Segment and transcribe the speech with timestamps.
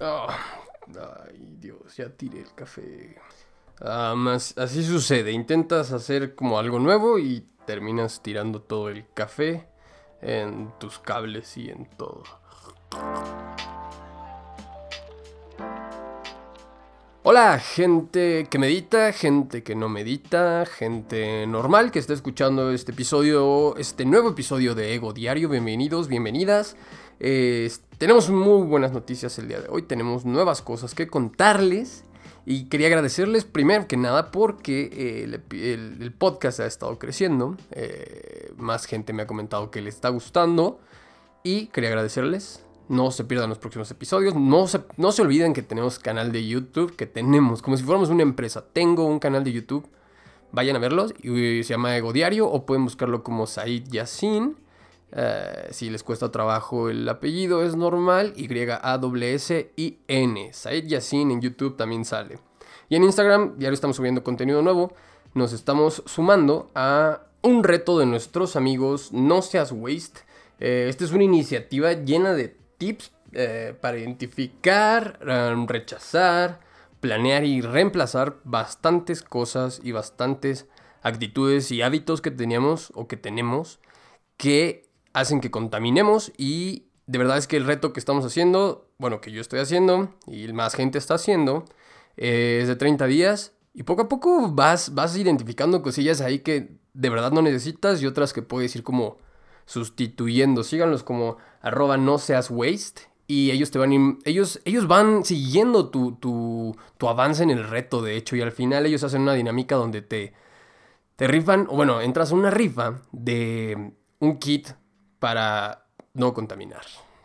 [0.00, 0.28] Ah,
[1.26, 3.16] ay, Dios, ya tiré el café.
[3.80, 4.14] Ah,
[4.56, 9.66] así sucede, intentas hacer como algo nuevo y terminas tirando todo el café
[10.22, 12.22] en tus cables y en todo.
[17.24, 23.76] Hola, gente que medita, gente que no medita, gente normal que está escuchando este episodio,
[23.76, 25.48] este nuevo episodio de Ego Diario.
[25.48, 26.76] Bienvenidos, bienvenidas.
[27.18, 32.04] Tenemos muy buenas noticias el día de hoy, tenemos nuevas cosas que contarles
[32.46, 38.86] y quería agradecerles primero que nada porque eh, el, podcast ha estado creciendo, eh, más
[38.86, 40.80] gente me ha comentado que le está gustando
[41.42, 44.34] y quería agradecerles no se pierdan los próximos episodios.
[44.34, 48.08] No se, no se olviden que tenemos canal de YouTube, que tenemos, como si fuéramos
[48.08, 48.64] una empresa.
[48.72, 49.86] Tengo un canal de YouTube.
[50.52, 51.06] Vayan a verlo.
[51.22, 52.48] Y se llama Ego Diario.
[52.48, 54.56] O pueden buscarlo como Said Yassin.
[55.12, 58.32] Eh, si les cuesta trabajo el apellido, es normal.
[58.36, 58.92] Y-A-W-S-I-N.
[60.52, 62.38] Said Yassin en YouTube también sale.
[62.88, 64.92] Y en Instagram, diario estamos subiendo contenido nuevo.
[65.34, 70.20] Nos estamos sumando a un reto de nuestros amigos No Seas Waste.
[70.58, 76.60] Eh, esta es una iniciativa llena de tips eh, para identificar, um, rechazar,
[77.00, 80.66] planear y reemplazar bastantes cosas y bastantes
[81.02, 83.80] actitudes y hábitos que teníamos o que tenemos
[84.36, 84.87] que
[85.20, 89.32] hacen que contaminemos y de verdad es que el reto que estamos haciendo, bueno, que
[89.32, 91.64] yo estoy haciendo y más gente está haciendo,
[92.16, 97.10] es de 30 días y poco a poco vas, vas identificando cosillas ahí que de
[97.10, 99.18] verdad no necesitas y otras que puedes ir como
[99.66, 100.64] sustituyendo.
[100.64, 103.02] Síganlos como arroba no seas waste.
[103.28, 108.00] Y ellos te van, ellos, ellos van siguiendo tu, tu, tu, avance en el reto,
[108.00, 108.34] de hecho.
[108.36, 110.32] Y al final ellos hacen una dinámica donde te,
[111.16, 114.70] te rifan, o bueno, entras a una rifa de un kit
[115.18, 116.82] para no contaminar.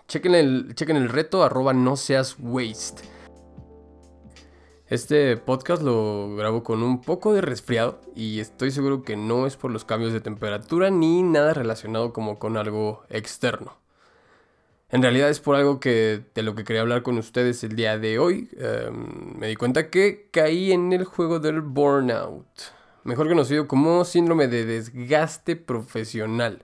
[0.08, 3.04] Chequen el, chequen el reto, arroba no seas waste.
[4.88, 9.56] Este podcast lo grabo con un poco de resfriado y estoy seguro que no es
[9.56, 13.78] por los cambios de temperatura ni nada relacionado como con algo externo.
[14.90, 17.98] En realidad es por algo que de lo que quería hablar con ustedes el día
[17.98, 18.50] de hoy.
[18.58, 22.46] Em, me di cuenta que caí en el juego del burnout,
[23.04, 26.64] mejor conocido como síndrome de desgaste profesional.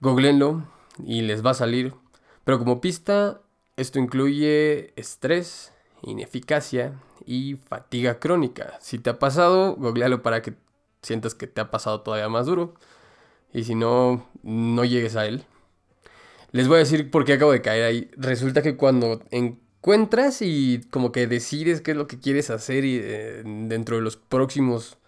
[0.00, 0.64] Googleenlo
[1.04, 1.94] y les va a salir.
[2.44, 3.40] Pero como pista,
[3.76, 8.78] esto incluye estrés, ineficacia y fatiga crónica.
[8.80, 10.54] Si te ha pasado, googlealo para que
[11.02, 12.74] sientas que te ha pasado todavía más duro.
[13.52, 15.44] Y si no, no llegues a él.
[16.52, 18.10] Les voy a decir por qué acabo de caer ahí.
[18.16, 22.98] Resulta que cuando encuentras y como que decides qué es lo que quieres hacer y,
[23.02, 24.98] eh, dentro de los próximos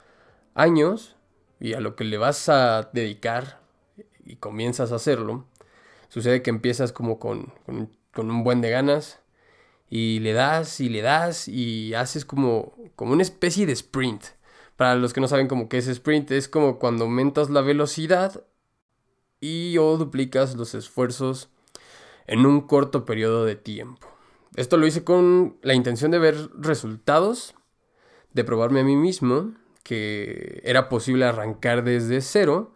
[0.55, 1.17] años
[1.61, 3.61] y a lo que le vas a dedicar
[4.29, 5.47] y comienzas a hacerlo,
[6.09, 7.53] sucede que empiezas como con,
[8.13, 9.21] con, un buen de ganas
[9.89, 14.25] y le das y le das y haces como, como una especie de sprint.
[14.77, 18.45] Para los que no saben cómo que es sprint, es como cuando aumentas la velocidad
[19.41, 21.49] y o duplicas los esfuerzos
[22.27, 24.07] en un corto periodo de tiempo.
[24.57, 27.55] Esto lo hice con la intención de ver resultados,
[28.35, 32.75] de probarme a mí mismo que era posible arrancar desde cero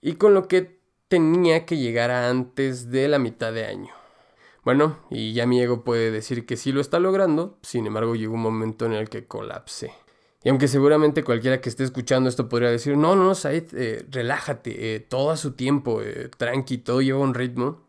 [0.00, 3.92] y con lo que tenía que llegar antes de la mitad de año.
[4.64, 8.34] Bueno, y ya mi ego puede decir que sí lo está logrando, sin embargo llegó
[8.34, 9.92] un momento en el que colapse.
[10.44, 14.94] Y aunque seguramente cualquiera que esté escuchando esto podría decir, no, no, Said, eh, relájate,
[14.94, 17.88] eh, todo a su tiempo, eh, tranqui, todo lleva un ritmo.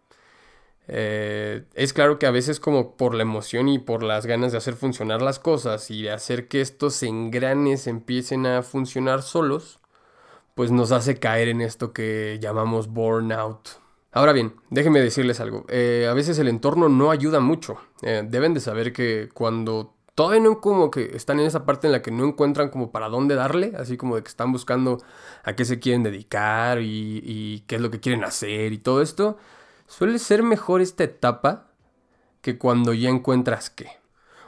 [0.88, 4.74] es claro que a veces como por la emoción y por las ganas de hacer
[4.74, 9.80] funcionar las cosas y de hacer que estos engranes empiecen a funcionar solos,
[10.59, 13.80] pues nos hace caer en esto que llamamos burnout.
[14.12, 15.64] Ahora bien, déjenme decirles algo.
[15.70, 17.78] Eh, a veces el entorno no ayuda mucho.
[18.02, 21.94] Eh, deben de saber que cuando todavía no como que están en esa parte en
[21.94, 25.02] la que no encuentran como para dónde darle, así como de que están buscando
[25.46, 29.02] a qué se quieren dedicar y, y qué es lo que quieren hacer y todo
[29.02, 29.38] esto,
[29.88, 31.68] suele ser mejor esta etapa
[32.41, 33.91] que cuando ya encuentras qué.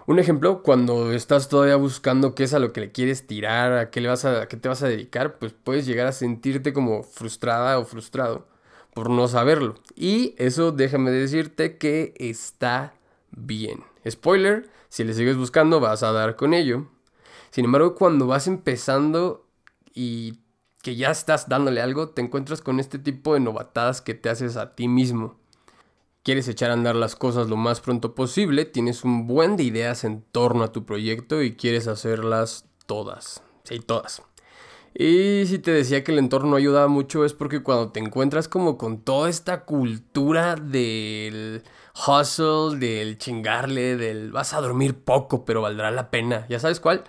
[0.08, 3.90] Un ejemplo, cuando estás todavía buscando qué es a lo que le quieres tirar, a
[3.92, 7.04] qué, le vas a, qué te vas a dedicar, pues puedes llegar a sentirte como
[7.04, 8.48] frustrada o frustrado
[8.94, 9.76] por no saberlo.
[9.96, 12.94] Y eso déjame decirte que está
[13.32, 13.84] bien.
[14.10, 16.88] Spoiler, si le sigues buscando vas a dar con ello.
[17.52, 19.46] Sin embargo, cuando vas empezando
[19.94, 20.40] y
[20.82, 24.58] que ya estás dándole algo, te encuentras con este tipo de novatadas que te haces
[24.58, 25.41] a ti mismo.
[26.24, 30.04] Quieres echar a andar las cosas lo más pronto posible, tienes un buen de ideas
[30.04, 33.42] en torno a tu proyecto y quieres hacerlas todas.
[33.64, 34.22] Sí, todas.
[34.94, 38.78] Y si te decía que el entorno ayudaba mucho es porque cuando te encuentras como
[38.78, 41.64] con toda esta cultura del
[41.96, 46.46] hustle, del chingarle, del vas a dormir poco, pero valdrá la pena.
[46.50, 47.04] ¿Ya sabes cuál?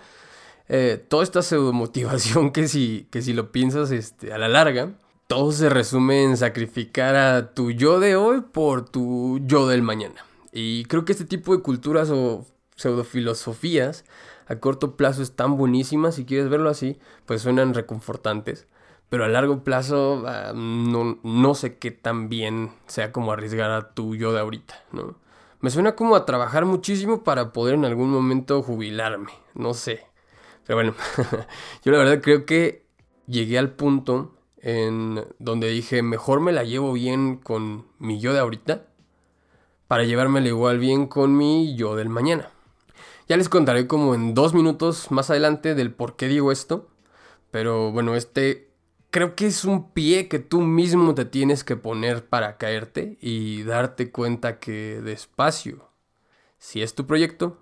[0.69, 4.93] Eh, toda esta pseudomotivación que si, que si lo piensas este, a la larga,
[5.33, 10.23] todo se resume en sacrificar a tu yo de hoy por tu yo del mañana.
[10.51, 12.45] Y creo que este tipo de culturas o
[12.75, 14.05] pseudofilosofías
[14.45, 18.67] a corto plazo están buenísimas, si quieres verlo así, pues suenan reconfortantes.
[19.09, 23.89] Pero a largo plazo ah, no, no, sé qué tan bien sea como arriesgar a
[23.95, 25.15] tu yo de ahorita, ¿no?
[25.61, 30.05] Me suena como a trabajar muchísimo para poder en algún momento jubilarme, no sé.
[30.67, 30.93] Pero bueno,
[31.83, 32.85] yo la verdad creo que
[33.25, 38.39] llegué al punto en donde dije, mejor me la llevo bien con mi yo de
[38.39, 38.87] ahorita
[39.87, 42.49] para llevármela igual bien con mi yo del mañana.
[43.27, 46.87] Ya les contaré como en dos minutos más adelante del por qué digo esto,
[47.51, 48.71] pero bueno, este
[49.11, 53.63] creo que es un pie que tú mismo te tienes que poner para caerte y
[53.63, 55.89] darte cuenta que despacio,
[56.57, 57.57] si es tu proyecto,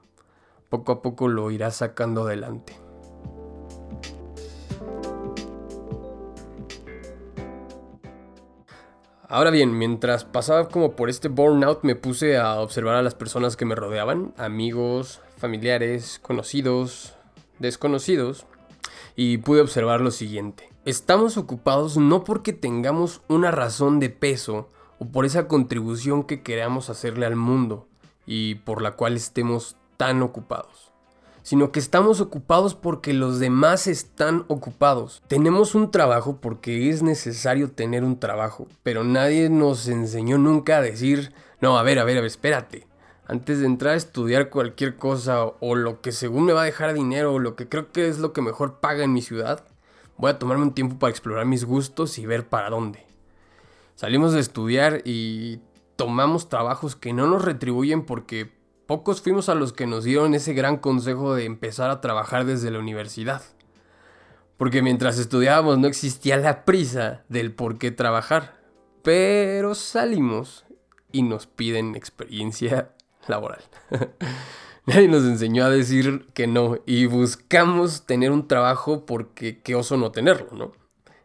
[0.70, 2.91] poco a poco lo irás sacando adelante.
[9.34, 13.56] Ahora bien, mientras pasaba como por este burnout me puse a observar a las personas
[13.56, 17.16] que me rodeaban, amigos, familiares, conocidos,
[17.58, 18.46] desconocidos,
[19.16, 20.68] y pude observar lo siguiente.
[20.84, 24.70] Estamos ocupados no porque tengamos una razón de peso
[25.00, 27.88] o por esa contribución que queramos hacerle al mundo
[28.26, 30.92] y por la cual estemos tan ocupados
[31.44, 35.22] sino que estamos ocupados porque los demás están ocupados.
[35.28, 40.82] Tenemos un trabajo porque es necesario tener un trabajo, pero nadie nos enseñó nunca a
[40.82, 42.88] decir, no, a ver, a ver, a ver, espérate.
[43.26, 46.94] Antes de entrar a estudiar cualquier cosa o lo que según me va a dejar
[46.94, 49.64] dinero o lo que creo que es lo que mejor paga en mi ciudad,
[50.18, 53.06] voy a tomarme un tiempo para explorar mis gustos y ver para dónde.
[53.96, 55.60] Salimos de estudiar y
[55.96, 58.52] tomamos trabajos que no nos retribuyen porque
[58.92, 62.72] Pocos fuimos a los que nos dieron ese gran consejo de empezar a trabajar desde
[62.72, 63.42] la universidad.
[64.58, 68.60] Porque mientras estudiábamos no existía la prisa del por qué trabajar.
[69.02, 70.66] Pero salimos
[71.10, 72.92] y nos piden experiencia
[73.30, 73.62] laboral.
[74.86, 79.96] Nadie nos enseñó a decir que no y buscamos tener un trabajo porque qué oso
[79.96, 80.74] no tenerlo, ¿no?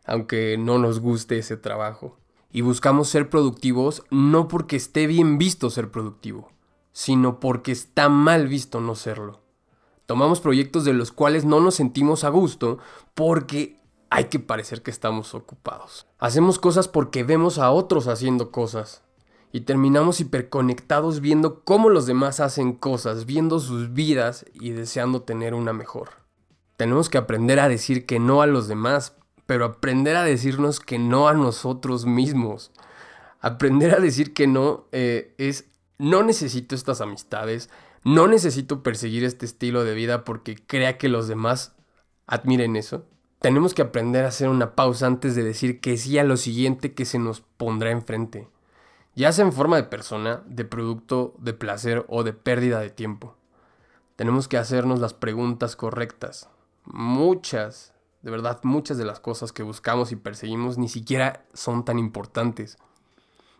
[0.04, 2.16] Aunque no nos guste ese trabajo.
[2.52, 6.52] Y buscamos ser productivos no porque esté bien visto ser productivo,
[6.96, 9.42] sino porque está mal visto no serlo.
[10.06, 12.78] Tomamos proyectos de los cuales no nos sentimos a gusto
[13.12, 13.78] porque
[14.08, 16.06] hay que parecer que estamos ocupados.
[16.18, 19.02] Hacemos cosas porque vemos a otros haciendo cosas.
[19.52, 25.52] Y terminamos hiperconectados viendo cómo los demás hacen cosas, viendo sus vidas y deseando tener
[25.52, 26.12] una mejor.
[26.78, 30.98] Tenemos que aprender a decir que no a los demás, pero aprender a decirnos que
[30.98, 32.70] no a nosotros mismos.
[33.42, 35.66] Aprender a decir que no eh, es
[35.98, 37.70] no necesito estas amistades,
[38.04, 41.74] no necesito perseguir este estilo de vida porque crea que los demás
[42.26, 43.06] admiren eso.
[43.40, 46.94] Tenemos que aprender a hacer una pausa antes de decir que sí a lo siguiente
[46.94, 48.48] que se nos pondrá enfrente,
[49.14, 53.36] ya sea en forma de persona, de producto, de placer o de pérdida de tiempo.
[54.16, 56.48] Tenemos que hacernos las preguntas correctas.
[56.84, 61.98] Muchas, de verdad, muchas de las cosas que buscamos y perseguimos ni siquiera son tan
[61.98, 62.78] importantes.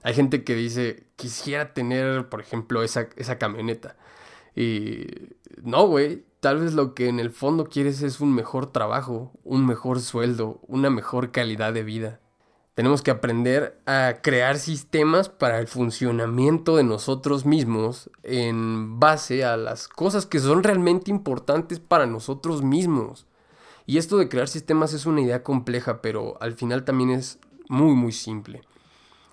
[0.07, 3.97] Hay gente que dice, quisiera tener, por ejemplo, esa, esa camioneta.
[4.55, 5.05] Y
[5.65, 9.67] no, güey, tal vez lo que en el fondo quieres es un mejor trabajo, un
[9.67, 12.21] mejor sueldo, una mejor calidad de vida.
[12.75, 19.57] Tenemos que aprender a crear sistemas para el funcionamiento de nosotros mismos en base a
[19.57, 23.27] las cosas que son realmente importantes para nosotros mismos.
[23.87, 27.97] Y esto de crear sistemas es una idea compleja, pero al final también es muy,
[27.97, 28.63] muy simple.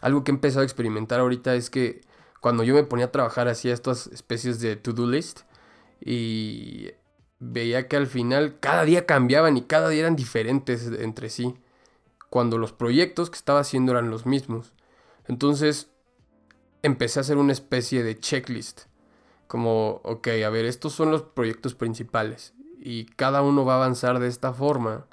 [0.03, 2.01] Algo que he empezado a experimentar ahorita es que
[2.41, 5.43] cuando yo me ponía a trabajar hacía estas especies de to-do list
[6.01, 6.89] y
[7.39, 11.55] veía que al final cada día cambiaban y cada día eran diferentes entre sí,
[12.29, 14.73] cuando los proyectos que estaba haciendo eran los mismos.
[15.29, 15.89] Entonces
[16.81, 18.81] empecé a hacer una especie de checklist,
[19.47, 24.19] como, ok, a ver, estos son los proyectos principales y cada uno va a avanzar
[24.19, 25.05] de esta forma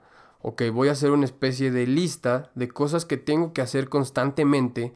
[0.42, 4.92] ok, voy a hacer una especie de lista de cosas que tengo que hacer constantemente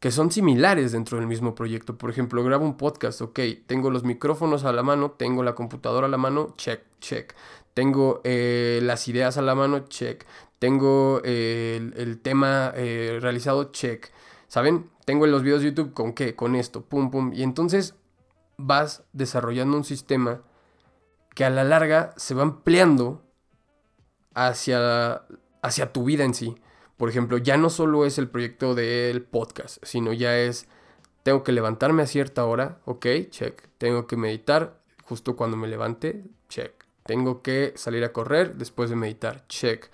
[0.00, 1.98] que son similares dentro del mismo proyecto.
[1.98, 6.06] Por ejemplo, grabo un podcast, ok, tengo los micrófonos a la mano, tengo la computadora
[6.06, 7.34] a la mano, check, check.
[7.74, 10.24] Tengo eh, las ideas a la mano, check.
[10.58, 14.10] Tengo eh, el, tema eh, realizado, check.
[14.48, 14.90] ¿Saben?
[15.04, 17.32] Tengo los videos de YouTube con qué, con esto, pum, pum.
[17.34, 17.94] Y entonces
[18.56, 20.42] vas desarrollando un sistema
[21.34, 23.22] que a la larga se va ampliando
[24.46, 25.22] hacia,
[25.62, 26.56] hacia tu vida en sí.
[26.96, 30.68] Por ejemplo, ya no solo es el proyecto del podcast, sino ya es
[31.22, 33.68] Tengo que levantarme a cierta hora, ok, check.
[33.78, 36.72] Tengo que meditar justo cuando me levante, check.
[37.04, 39.90] Tengo que salir a correr después de meditar, check.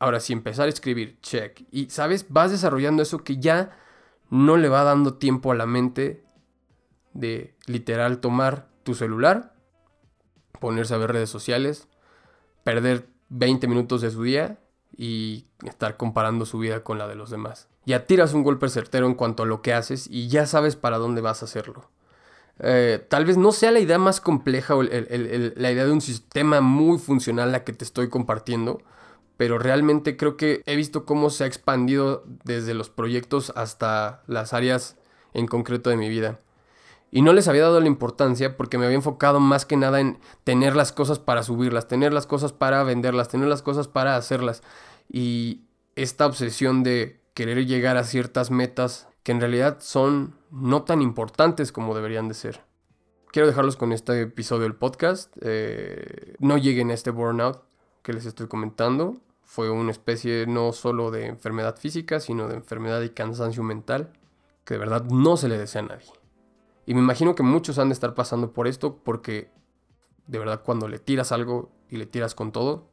[0.00, 1.62] Ahora sí, empezar a escribir, check.
[1.70, 2.26] Y, ¿sabes?
[2.28, 3.76] Vas desarrollando eso que ya
[4.30, 6.24] no le va dando tiempo a la mente
[7.14, 9.54] de literal tomar tu celular,
[10.60, 11.88] ponerse a ver redes sociales,
[12.64, 14.58] perder 20 minutos de su día
[14.96, 17.68] y estar comparando su vida con la de los demás.
[17.86, 20.98] Ya tiras un golpe certero en cuanto a lo que haces y ya sabes para
[20.98, 21.88] dónde vas a hacerlo.
[22.60, 24.90] Eh, tal vez no sea la idea más compleja o la
[25.72, 28.82] idea de un sistema muy funcional la que te estoy compartiendo,
[29.36, 34.52] pero realmente creo que he visto cómo se ha expandido desde los proyectos hasta las
[34.52, 34.96] áreas
[35.32, 36.40] en concreto de mi vida.
[37.10, 40.18] Y no les había dado la importancia porque me había enfocado más que nada en
[40.44, 44.62] tener las cosas para subirlas, tener las cosas para venderlas, tener las cosas para hacerlas.
[45.10, 45.62] Y
[45.96, 51.72] esta obsesión de querer llegar a ciertas metas que en realidad son no tan importantes
[51.72, 52.62] como deberían de ser.
[53.30, 55.34] Quiero dejarlos con este episodio del podcast.
[55.40, 57.62] Eh, no lleguen a este burnout
[58.02, 59.16] que les estoy comentando.
[59.42, 64.12] Fue una especie no solo de enfermedad física, sino de enfermedad y cansancio mental
[64.64, 66.17] que de verdad no se le desea a nadie.
[66.88, 69.50] Y me imagino que muchos han de estar pasando por esto porque
[70.26, 72.88] de verdad cuando le tiras algo y le tiras con todo,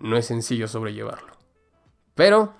[0.00, 1.32] no es sencillo sobrellevarlo.
[2.14, 2.52] Pero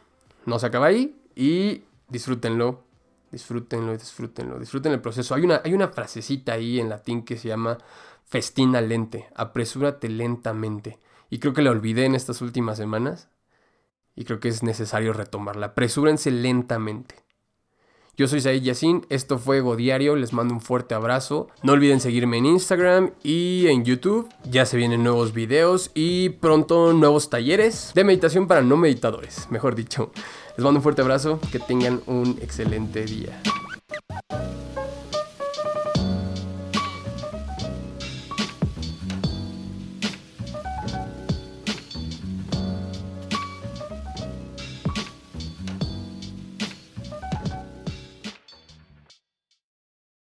[0.46, 2.84] no se acaba ahí y disfrútenlo,
[3.30, 5.34] disfrútenlo, disfrútenlo, disfruten el proceso.
[5.34, 7.76] Hay una, hay una frasecita ahí en latín que se llama
[8.24, 10.98] festina lente, apresúrate lentamente.
[11.28, 13.28] Y creo que la olvidé en estas últimas semanas
[14.16, 15.66] y creo que es necesario retomarla.
[15.66, 17.23] Apresúrense lentamente.
[18.16, 21.48] Yo soy Said Yassin, esto fue Ego Diario, les mando un fuerte abrazo.
[21.64, 24.28] No olviden seguirme en Instagram y en YouTube.
[24.48, 29.74] Ya se vienen nuevos videos y pronto nuevos talleres de meditación para no meditadores, mejor
[29.74, 30.12] dicho.
[30.56, 33.42] Les mando un fuerte abrazo, que tengan un excelente día.